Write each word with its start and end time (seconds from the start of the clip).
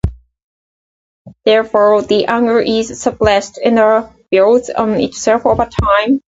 Therefore, 1.45 2.01
the 2.01 2.25
anger 2.25 2.59
is 2.59 2.99
suppressed 2.99 3.59
and 3.63 4.09
builds 4.31 4.71
on 4.71 4.99
itself 4.99 5.45
over 5.45 5.65
time. 5.69 6.19